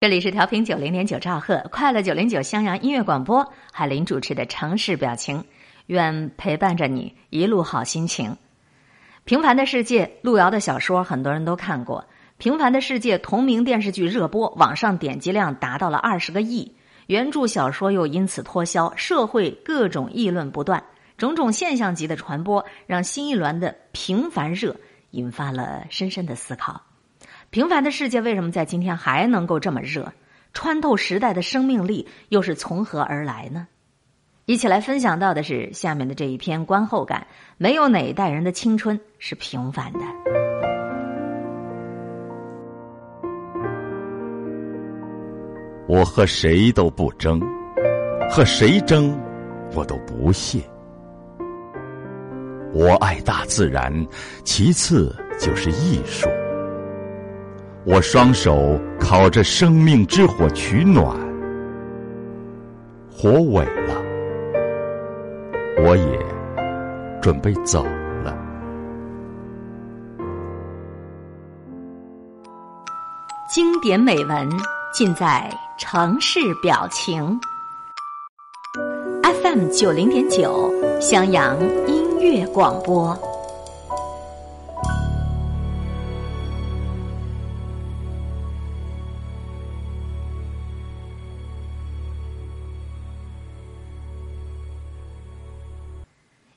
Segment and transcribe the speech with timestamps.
[0.00, 5.44] 这里是调频九零点九兆赫，快乐九零九襄阳音乐广播，海林主持的城市表情，
[5.86, 8.36] 愿陪伴着你一路好心情。
[9.24, 12.06] 平凡的世界，路遥的小说很多人都看过。
[12.36, 16.76] 平凡的世界同名电视剧热播，网上点击量达到了二十个亿，
[17.08, 20.84] 原著小说又因此脱销，社会各种议论不断，
[21.16, 24.76] 种种现象级的传播，让新一轮的平凡热
[25.10, 26.80] 引发了深深的思考。
[27.50, 30.12] 平凡的世界为什么在今天还能够这么热？
[30.52, 33.68] 穿透时代的生命力又是从何而来呢？
[34.44, 37.26] 一起来分享到的是下面的这一篇观后感：
[37.56, 40.00] 没有哪一代人的青春是平凡的。
[45.86, 47.40] 我和谁都不争，
[48.30, 49.18] 和谁争，
[49.74, 50.60] 我都不屑。
[52.74, 53.90] 我爱大自然，
[54.44, 56.28] 其次就是艺术。
[57.90, 61.16] 我双手烤着生命之火取暖，
[63.10, 63.94] 火萎了，
[65.82, 66.18] 我也
[67.22, 67.82] 准备走
[68.22, 68.36] 了。
[73.50, 74.46] 经典美文
[74.92, 77.40] 尽在城市表情
[79.22, 80.70] ，FM 九零点九
[81.00, 83.18] 襄阳音乐广播。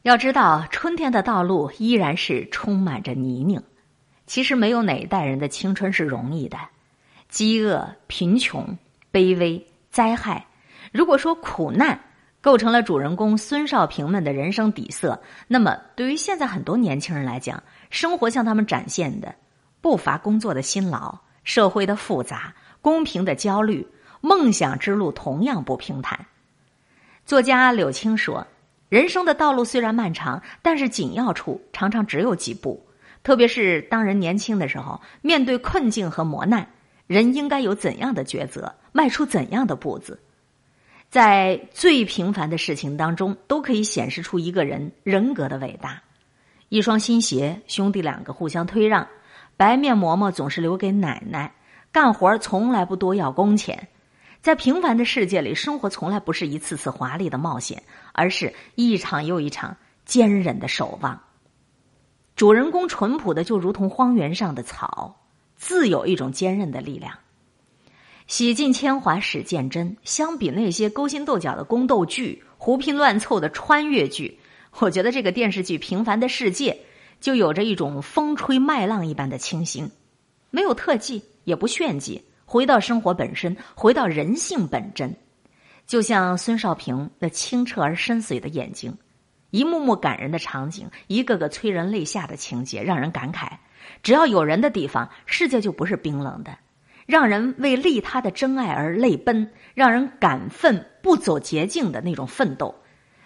[0.03, 3.61] 要知道，春天的道路依然是充满着泥泞。
[4.25, 6.57] 其实，没有哪一代人的青春是容易的。
[7.30, 8.66] 饥饿、贫穷、
[9.13, 10.44] 卑微、灾害，
[10.91, 11.99] 如果说苦难
[12.41, 19.35] 构成了主人公孙少平们的人生底色，那么对于现在很多年轻人来讲，生活向他们展现的
[19.81, 23.88] 不乏工作的辛劳、社会的复杂、公平的焦虑、
[24.19, 26.25] 梦想之路同样不平坦。
[27.23, 28.47] 作家柳青说。
[28.92, 32.85] 人生的道路虽然漫长，但是紧要处常常只有几步。
[33.24, 36.68] 特别是当人年轻的时候，面对困境和磨难，
[37.07, 40.19] 人应该有怎样的抉择，迈出怎样的步子？
[41.09, 46.02] 在最平凡的事情当中，都可以显示出一个人人格的伟大。
[46.68, 49.08] 一双新鞋，兄弟两个互相推让；
[49.56, 51.53] 白面馍馍总是留给奶奶，
[51.94, 53.88] 干活从来不多要工钱。
[54.41, 61.22] 在平凡的世界里，生活从来不是一次次华丽的冒险，而是一场又一场坚韧的守望。
[62.35, 65.22] 主人公淳朴的，就如同荒原上的草，
[65.57, 67.19] 自有一种坚韧的力量。
[68.25, 69.96] 洗尽铅华始见真。
[70.03, 74.40] 相比那些勾心斗角的宫斗剧、胡拼乱凑的穿越剧，
[74.79, 76.72] 我觉得这个电视剧《平凡的世界》
[77.19, 79.91] 就有着一种风吹麦浪一般的清新，
[80.50, 82.23] 没有特技，也不炫技。
[82.51, 85.16] 回到生活本身，回到人性本真，
[85.88, 88.97] 就像孙少平那清澈而深邃的眼睛，
[89.51, 93.51] 一幕幕感人的场景，一个个催人泪下的情节，让人感慨：
[94.03, 96.57] 只要有人的地方，世界就不是冰冷的。
[97.06, 102.75] 让人为利他的真爱而泪奔，让人感奋不走捷径的那种奋斗，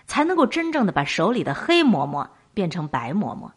[0.06, 3.52] 才能够真正的把手里的黑馍馍变成白馍馍。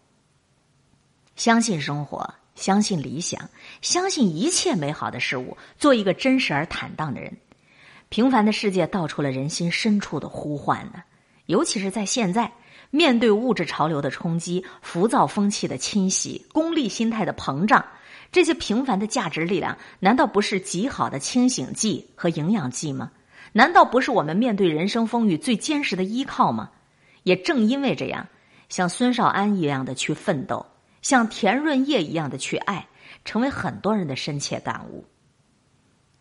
[1.36, 2.32] 相信生活。
[2.58, 3.48] 相信理想，
[3.80, 7.36] 相信一切美好的事物，做一个真实而坦荡的人。
[8.08, 11.04] 平凡的世界道出了人心深处的呼唤呢。
[11.46, 12.52] 尤其是在现在，
[12.90, 17.84] 面对物质潮流的冲击、浮躁风气的侵袭、功利心态的膨胀，
[18.32, 23.12] 这些平凡的价值力量，难道不是极好的清醒剂和营养剂吗？
[23.52, 26.70] 难道不是我们面对人生风雨最坚实的依靠吗？
[27.22, 28.26] 也正因为这样，
[28.68, 30.66] 像孙少安一样的去奋斗。
[31.02, 32.88] 像田润叶一样的去爱，
[33.24, 35.04] 成为很多人的深切感悟。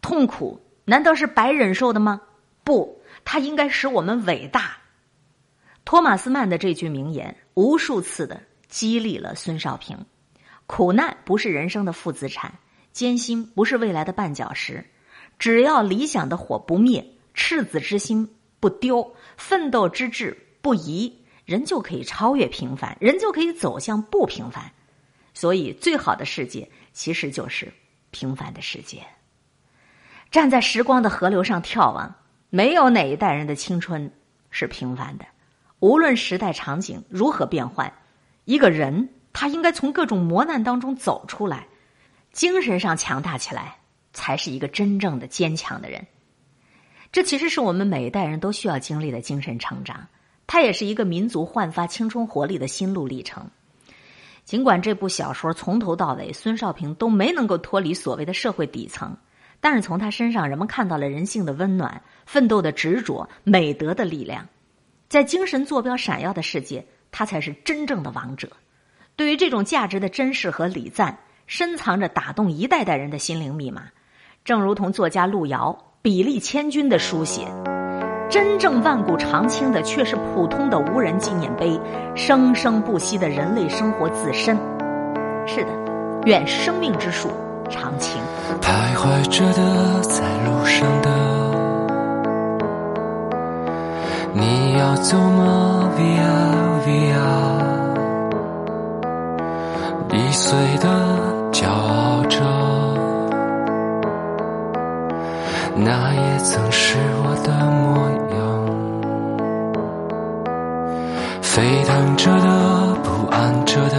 [0.01, 2.21] 痛苦难道是白忍受的吗？
[2.63, 4.77] 不，它应该使我们伟大。
[5.83, 10.05] 托马斯曼的这句名言，无数次的激励了孙少平。
[10.65, 12.59] 苦难不是人生的负资产，
[12.91, 14.85] 艰辛不是未来的绊脚石。
[15.39, 21.21] 只要理想的火不灭，赤子之心不丢，奋斗之志不移。
[21.45, 24.73] 人就可以超越平凡，人就可以走向不平凡。
[25.39, 27.71] 所以，最好的世界其实就是
[28.09, 29.05] 平凡的世界。
[30.31, 32.15] 站在时光的河流上眺望，
[32.49, 34.11] 没有哪一代人的青春
[34.49, 35.25] 是平凡的。
[35.77, 37.93] 无论时代场景如何变换，
[38.45, 41.67] 一个人他应该从各种磨难当中走出来，
[42.31, 43.77] 精神上强大起来，
[44.13, 46.07] 才是一个真正的坚强的人。
[47.11, 50.07] 这其实是我们每一代人都需要经历的精神成长。
[50.47, 53.47] 它也是一个民族焕发青春活力的心路历程。
[54.47, 59.13] 尽管这部小说从头到尾，孙少平都没能够脱离所谓的社会底层，
[59.59, 64.47] 但是从他身上，人们看到了人性的温暖、奋斗的执着、美德的力量。
[65.09, 68.47] 在精神坐标闪耀的世界，他才是真正的王者。
[69.17, 73.83] 对于这种价值的珍视和礼赞，深藏着打动一代代人的心灵密码。
[74.45, 77.45] 正如同作家路遥笔力千钧的书写
[78.29, 81.79] ：“真正万古长青的，却是普通的无人纪念碑，
[82.15, 84.57] 生生不息的人类生活自身。”
[85.47, 85.69] 是的，
[86.25, 87.29] 愿生命之树
[87.69, 88.21] 长青。
[88.61, 91.09] 徘徊着的，在路上的。
[94.33, 97.15] 你要走吗？Via Via，
[100.11, 100.87] 易碎的
[101.51, 102.39] 骄傲着，
[105.79, 108.37] 那也曾是我的模样。
[111.41, 112.47] 沸腾着的
[113.03, 113.97] 不安着的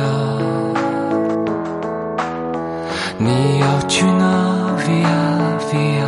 [3.19, 6.07] 你要去哪 via via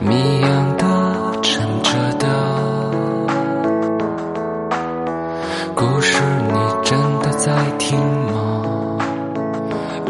[0.00, 0.84] 谜样的
[1.42, 2.26] 沉着的。
[5.74, 8.36] 故事你真的在听吗？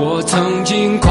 [0.01, 1.11] 我曾经夸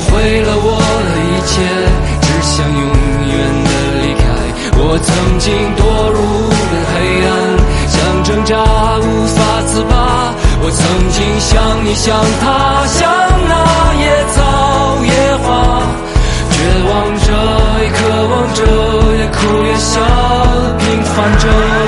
[0.00, 1.52] 毁了我的一切，
[2.22, 2.82] 只想永
[3.28, 3.70] 远的
[4.02, 4.22] 离开。
[4.80, 5.08] 我曾
[5.38, 5.46] 经
[5.76, 5.80] 堕
[6.14, 6.18] 入
[6.50, 6.96] 了黑
[7.26, 7.30] 暗，
[7.88, 8.52] 想挣扎，
[9.00, 9.36] 无法
[9.66, 9.92] 自拔。
[10.60, 10.80] 我曾
[11.10, 12.98] 经像你，像他，像
[13.48, 13.52] 那
[14.00, 14.04] 野
[14.34, 14.36] 草
[15.04, 15.10] 野
[15.42, 15.46] 花，
[16.50, 16.56] 绝
[16.88, 16.92] 望
[17.24, 17.26] 着，
[17.80, 17.98] 也渴
[18.28, 18.60] 望着，
[19.18, 20.00] 也哭也笑，
[20.78, 21.87] 平凡着。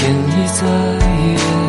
[0.00, 1.59] 天意在眼。